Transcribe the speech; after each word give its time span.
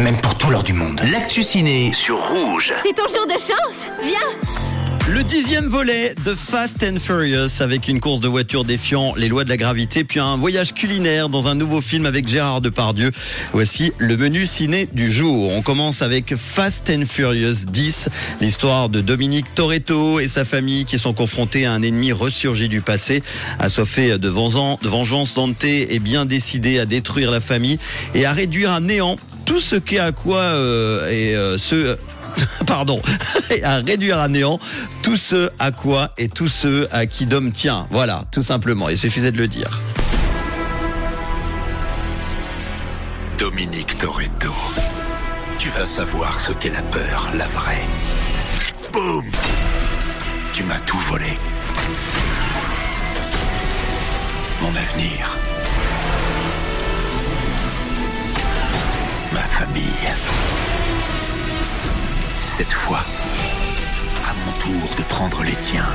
même 0.00 0.20
pour 0.20 0.36
tout 0.36 0.50
l'or 0.50 0.62
du 0.62 0.72
monde. 0.72 1.00
L'actu 1.12 1.42
ciné 1.42 1.92
sur 1.92 2.18
Rouge. 2.18 2.72
C'est 2.82 2.94
ton 2.94 3.08
jour 3.08 3.26
de 3.26 3.32
chance 3.32 3.90
Viens 4.02 5.14
Le 5.14 5.22
dixième 5.24 5.68
volet 5.68 6.14
de 6.24 6.34
Fast 6.34 6.82
and 6.82 6.98
Furious 7.00 7.60
avec 7.60 7.86
une 7.86 8.00
course 8.00 8.20
de 8.20 8.28
voitures 8.28 8.64
défiant 8.64 9.14
les 9.16 9.28
lois 9.28 9.44
de 9.44 9.50
la 9.50 9.58
gravité, 9.58 10.04
puis 10.04 10.18
un 10.18 10.38
voyage 10.38 10.72
culinaire 10.72 11.28
dans 11.28 11.48
un 11.48 11.54
nouveau 11.54 11.82
film 11.82 12.06
avec 12.06 12.28
Gérard 12.28 12.62
Depardieu. 12.62 13.10
Voici 13.52 13.92
le 13.98 14.16
menu 14.16 14.46
ciné 14.46 14.88
du 14.92 15.10
jour. 15.10 15.52
On 15.52 15.60
commence 15.60 16.00
avec 16.00 16.34
Fast 16.34 16.88
and 16.88 17.04
Furious 17.06 17.66
10, 17.66 18.08
l'histoire 18.40 18.88
de 18.88 19.02
Dominique 19.02 19.54
Toretto 19.54 20.18
et 20.18 20.28
sa 20.28 20.46
famille 20.46 20.86
qui 20.86 20.98
sont 20.98 21.12
confrontés 21.12 21.66
à 21.66 21.72
un 21.72 21.82
ennemi 21.82 22.12
ressurgi 22.12 22.68
du 22.68 22.80
passé. 22.80 23.22
Assoiffé 23.58 24.16
de 24.16 24.28
vengeance, 24.28 24.80
de 24.80 24.88
vengeance 24.88 25.34
Dante 25.34 25.64
est 25.64 25.98
bien 25.98 26.24
décidé 26.24 26.78
à 26.78 26.86
détruire 26.86 27.30
la 27.30 27.40
famille 27.40 27.78
et 28.14 28.24
à 28.24 28.32
réduire 28.32 28.70
à 28.70 28.80
néant 28.80 29.16
tout 29.50 29.58
ce 29.58 29.74
qu'est 29.74 29.98
à 29.98 30.12
quoi 30.12 30.38
euh, 30.38 31.10
et 31.10 31.34
euh, 31.34 31.58
ce 31.58 31.98
pardon, 32.68 33.02
à 33.64 33.78
réduire 33.78 34.20
à 34.20 34.28
néant 34.28 34.60
tout 35.02 35.16
ce 35.16 35.50
à 35.58 35.72
quoi 35.72 36.14
et 36.18 36.28
tous 36.28 36.48
ceux 36.48 36.86
à 36.92 37.06
qui 37.06 37.26
Dom 37.26 37.50
tient. 37.50 37.88
Voilà, 37.90 38.22
tout 38.30 38.44
simplement. 38.44 38.88
Il 38.88 38.96
suffisait 38.96 39.32
de 39.32 39.38
le 39.38 39.48
dire. 39.48 39.80
Dominique 43.38 43.98
Toretto. 43.98 44.54
Tu 45.58 45.68
vas 45.70 45.84
savoir 45.84 46.38
ce 46.38 46.52
qu'est 46.52 46.72
la 46.72 46.82
peur, 46.82 47.28
la 47.36 47.48
vraie. 47.48 47.82
Boum 48.92 49.24
Tu 50.52 50.62
m'as 50.62 50.78
tout 50.78 50.98
volé. 51.08 51.36
Mon 54.62 54.68
avenir. 54.68 55.49
Ma 59.32 59.40
famille. 59.40 60.12
Cette 62.46 62.72
fois, 62.72 63.00
à 64.26 64.34
mon 64.34 64.52
tour 64.58 64.94
de 64.96 65.02
prendre 65.04 65.44
les 65.44 65.54
tiens. 65.54 65.92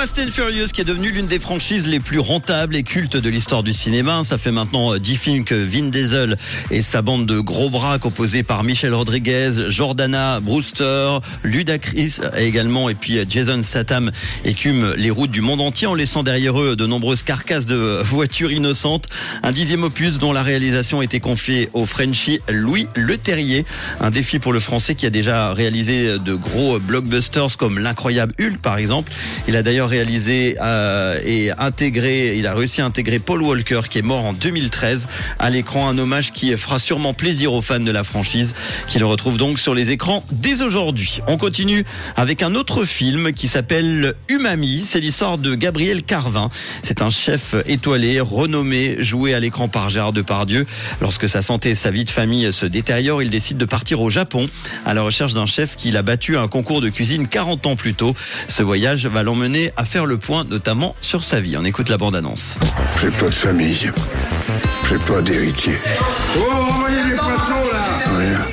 Fast 0.00 0.18
and 0.18 0.30
Furious 0.30 0.68
qui 0.72 0.80
est 0.80 0.84
devenu 0.84 1.10
l'une 1.10 1.26
des 1.26 1.38
franchises 1.38 1.86
les 1.86 2.00
plus 2.00 2.20
rentables 2.20 2.74
et 2.74 2.82
cultes 2.82 3.18
de 3.18 3.28
l'histoire 3.28 3.62
du 3.62 3.74
cinéma. 3.74 4.22
Ça 4.24 4.38
fait 4.38 4.50
maintenant 4.50 4.94
euh, 4.94 4.98
dix 4.98 5.16
films 5.16 5.44
que 5.44 5.54
Vin 5.54 5.90
Diesel 5.90 6.38
et 6.70 6.80
sa 6.80 7.02
bande 7.02 7.26
de 7.26 7.38
gros 7.38 7.68
bras 7.68 7.98
composés 7.98 8.42
par 8.42 8.64
Michel 8.64 8.94
Rodriguez, 8.94 9.68
Jordana 9.68 10.40
Brewster, 10.40 11.18
Ludacris 11.42 12.16
également 12.38 12.88
et 12.88 12.94
puis 12.94 13.18
euh, 13.18 13.26
Jason 13.28 13.62
Statham 13.62 14.10
écument 14.46 14.92
les 14.96 15.10
routes 15.10 15.32
du 15.32 15.42
monde 15.42 15.60
entier 15.60 15.86
en 15.86 15.92
laissant 15.92 16.22
derrière 16.22 16.58
eux 16.58 16.76
de 16.76 16.86
nombreuses 16.86 17.22
carcasses 17.22 17.66
de 17.66 18.00
voitures 18.02 18.52
innocentes. 18.52 19.06
Un 19.42 19.52
dixième 19.52 19.82
opus 19.82 20.18
dont 20.18 20.32
la 20.32 20.42
réalisation 20.42 21.02
était 21.02 21.20
confiée 21.20 21.68
au 21.74 21.84
Frenchie 21.84 22.40
Louis 22.48 22.86
Leterrier. 22.96 23.66
Un 24.00 24.08
défi 24.08 24.38
pour 24.38 24.54
le 24.54 24.60
français 24.60 24.94
qui 24.94 25.04
a 25.04 25.10
déjà 25.10 25.52
réalisé 25.52 26.18
de 26.18 26.34
gros 26.34 26.78
blockbusters 26.78 27.58
comme 27.58 27.78
l'incroyable 27.78 28.32
Hulk 28.40 28.62
par 28.62 28.78
exemple. 28.78 29.12
Il 29.46 29.56
a 29.56 29.62
d'ailleurs 29.62 29.89
réalisé 29.90 30.56
euh, 30.62 31.20
et 31.24 31.50
intégré, 31.50 32.36
il 32.36 32.46
a 32.46 32.54
réussi 32.54 32.80
à 32.80 32.86
intégrer 32.86 33.18
Paul 33.18 33.42
Walker 33.42 33.80
qui 33.90 33.98
est 33.98 34.02
mort 34.02 34.24
en 34.24 34.32
2013 34.32 35.08
à 35.38 35.50
l'écran, 35.50 35.88
un 35.88 35.98
hommage 35.98 36.32
qui 36.32 36.56
fera 36.56 36.78
sûrement 36.78 37.12
plaisir 37.12 37.52
aux 37.52 37.60
fans 37.60 37.80
de 37.80 37.90
la 37.90 38.04
franchise 38.04 38.54
qui 38.88 38.98
le 38.98 39.06
retrouvent 39.06 39.36
donc 39.36 39.58
sur 39.58 39.74
les 39.74 39.90
écrans 39.90 40.24
dès 40.30 40.62
aujourd'hui. 40.62 41.20
On 41.26 41.36
continue 41.36 41.84
avec 42.16 42.42
un 42.42 42.54
autre 42.54 42.84
film 42.84 43.32
qui 43.32 43.48
s'appelle 43.48 44.14
Umami, 44.28 44.86
c'est 44.88 45.00
l'histoire 45.00 45.38
de 45.38 45.54
Gabriel 45.56 46.04
Carvin. 46.04 46.48
C'est 46.84 47.02
un 47.02 47.10
chef 47.10 47.56
étoilé, 47.66 48.20
renommé, 48.20 48.96
joué 49.00 49.34
à 49.34 49.40
l'écran 49.40 49.68
par 49.68 49.90
Gérard 49.90 50.12
Depardieu. 50.12 50.66
Lorsque 51.00 51.28
sa 51.28 51.42
santé 51.42 51.70
et 51.70 51.74
sa 51.74 51.90
vie 51.90 52.04
de 52.04 52.10
famille 52.10 52.52
se 52.52 52.64
détériorent, 52.64 53.22
il 53.22 53.30
décide 53.30 53.58
de 53.58 53.64
partir 53.64 54.00
au 54.00 54.08
Japon 54.08 54.48
à 54.86 54.94
la 54.94 55.02
recherche 55.02 55.34
d'un 55.34 55.46
chef 55.46 55.74
qu'il 55.76 55.96
a 55.96 56.02
battu 56.02 56.36
à 56.36 56.42
un 56.42 56.48
concours 56.48 56.80
de 56.80 56.88
cuisine 56.88 57.26
40 57.26 57.66
ans 57.66 57.76
plus 57.76 57.94
tôt. 57.94 58.14
Ce 58.46 58.62
voyage 58.62 59.06
va 59.06 59.24
l'emmener 59.24 59.72
à 59.76 59.79
faire 59.84 60.06
le 60.06 60.18
point, 60.18 60.44
notamment 60.44 60.94
sur 61.00 61.24
sa 61.24 61.40
vie. 61.40 61.56
On 61.56 61.64
écoute 61.64 61.88
la 61.88 61.98
bande-annonce. 61.98 62.56
J'ai 63.00 63.10
pas 63.10 63.26
de 63.26 63.30
famille. 63.30 63.90
J'ai 64.88 64.98
pas 65.12 65.20
d'héritier. 65.22 65.78
Oh, 66.36 66.52
envoyez 66.70 67.04
les 67.04 67.14
poissons 67.14 67.64
là 67.72 68.18
Rien. 68.18 68.44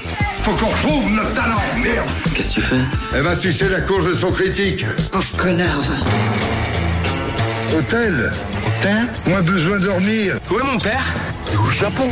Faut 0.42 0.52
qu'on 0.52 0.68
retrouve 0.68 1.12
notre 1.12 1.34
talent, 1.34 1.62
merde 1.84 2.08
Qu'est-ce 2.34 2.50
que 2.50 2.54
tu 2.56 2.62
fais? 2.62 2.82
Eh 3.18 3.22
ben 3.22 3.36
si 3.36 3.52
c'est 3.52 3.70
la 3.70 3.82
courge 3.82 4.08
de 4.10 4.16
son 4.16 4.32
critique. 4.32 4.86
Pauvre 5.12 5.38
connard, 5.38 5.82
va. 5.82 7.78
Hôtel 7.78 8.32
Hôtel? 8.66 9.08
Moins 9.26 9.42
besoin 9.42 9.80
de 9.80 9.86
dormir. 9.86 10.36
Où 10.50 10.60
est 10.60 10.64
mon 10.64 10.80
père? 10.80 11.14
Au 11.60 11.70
Japon. 11.70 12.10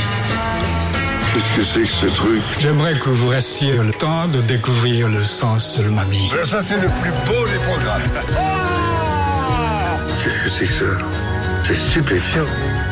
Qu'est-ce 1.34 1.62
que 1.62 1.66
c'est 1.74 1.88
que 1.88 2.10
ce 2.10 2.16
truc? 2.16 2.42
J'aimerais 2.60 2.98
que 3.00 3.10
vous 3.10 3.30
restiez 3.30 3.74
le 3.78 3.92
temps 3.94 4.28
de 4.28 4.42
découvrir 4.42 5.08
le 5.10 5.24
sens 5.24 5.80
de 5.80 5.90
mamie. 5.90 6.30
Ben, 6.34 6.46
ça 6.46 6.62
c'est 6.62 6.76
le 6.76 6.90
plus 7.02 7.12
beau 7.28 7.46
des 7.48 7.60
programmes. 7.60 8.02
Que 10.46 10.52
c'est 10.52 10.68
que 10.68 10.74
ça 10.74 11.06
C'est 11.68 11.74
stupéfiant. 11.90 12.46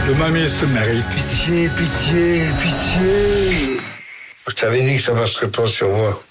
Le 0.08 0.16
mamie 0.16 0.48
se 0.48 0.66
mérite. 0.66 1.06
Pitié, 1.10 1.70
pitié, 1.78 2.42
pitié. 2.60 3.80
Je 4.48 4.56
t'avais 4.56 4.82
dit 4.82 4.96
que 4.96 5.02
ça 5.04 5.14
marcherait 5.14 5.50
pas 5.50 5.68
sur 5.68 5.88
moi. 5.90 6.24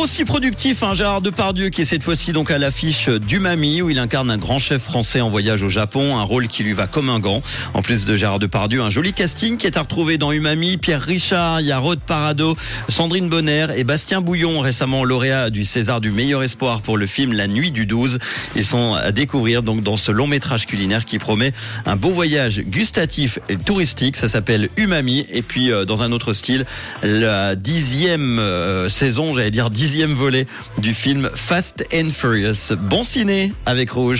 Aussi 0.00 0.24
productif, 0.24 0.82
hein, 0.82 0.94
Gérard 0.94 1.20
Depardieu 1.20 1.68
qui 1.68 1.82
est 1.82 1.84
cette 1.84 2.02
fois-ci 2.02 2.32
donc 2.32 2.50
à 2.50 2.56
l'affiche 2.56 3.10
du 3.10 3.38
Mamie 3.38 3.82
où 3.82 3.90
il 3.90 3.98
incarne 3.98 4.30
un 4.30 4.38
grand 4.38 4.58
chef 4.58 4.82
français 4.82 5.20
en 5.20 5.28
voyage 5.28 5.62
au 5.62 5.68
Japon, 5.68 6.16
un 6.16 6.22
rôle 6.22 6.48
qui 6.48 6.62
lui 6.62 6.72
va 6.72 6.86
comme 6.86 7.10
un 7.10 7.18
gant. 7.18 7.42
En 7.74 7.82
plus 7.82 8.06
de 8.06 8.16
Gérard 8.16 8.38
Depardieu, 8.38 8.80
un 8.80 8.88
joli 8.88 9.12
casting 9.12 9.58
qui 9.58 9.66
est 9.66 9.76
à 9.76 9.82
retrouver 9.82 10.16
dans 10.16 10.32
Umami, 10.32 10.78
Pierre 10.78 11.02
Richard, 11.02 11.60
il 11.60 11.66
y 11.66 11.72
a 11.72 11.78
Rod 11.78 12.00
Parado, 12.00 12.56
Sandrine 12.88 13.28
Bonner 13.28 13.66
et 13.76 13.84
Bastien 13.84 14.22
Bouillon, 14.22 14.60
récemment 14.60 15.04
lauréat 15.04 15.50
du 15.50 15.66
César 15.66 16.00
du 16.00 16.10
meilleur 16.10 16.42
espoir 16.42 16.80
pour 16.80 16.96
le 16.96 17.06
film 17.06 17.34
La 17.34 17.46
Nuit 17.46 17.70
du 17.70 17.84
12. 17.84 18.20
Ils 18.56 18.64
sont 18.64 18.94
à 18.94 19.12
découvrir 19.12 19.62
donc 19.62 19.82
dans 19.82 19.98
ce 19.98 20.12
long 20.12 20.26
métrage 20.26 20.66
culinaire 20.66 21.04
qui 21.04 21.18
promet 21.18 21.52
un 21.84 21.96
beau 21.96 22.10
voyage 22.10 22.60
gustatif 22.60 23.38
et 23.50 23.58
touristique. 23.58 24.16
Ça 24.16 24.30
s'appelle 24.30 24.70
Umami 24.78 25.26
et 25.30 25.42
puis 25.42 25.70
euh, 25.70 25.84
dans 25.84 26.00
un 26.00 26.10
autre 26.10 26.32
style, 26.32 26.64
la 27.02 27.54
dixième 27.54 28.38
euh, 28.38 28.88
saison, 28.88 29.34
j'allais 29.34 29.50
dire 29.50 29.68
dixième 29.68 29.89
volet 30.14 30.46
du 30.78 30.94
film 30.94 31.30
Fast 31.34 31.84
and 31.92 32.10
Furious. 32.10 32.74
Bon 32.78 33.02
ciné 33.02 33.52
avec 33.66 33.90
Rouge. 33.90 34.18